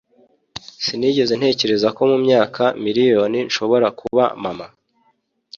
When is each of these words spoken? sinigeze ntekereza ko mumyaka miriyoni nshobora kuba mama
sinigeze 0.83 1.33
ntekereza 1.39 1.87
ko 1.95 2.01
mumyaka 2.11 2.63
miriyoni 2.83 3.39
nshobora 3.47 3.87
kuba 3.99 4.23
mama 4.43 4.65